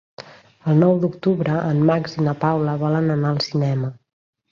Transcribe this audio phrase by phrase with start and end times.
[0.71, 3.93] El nou d'octubre en Max i na Paula volen anar al cinema.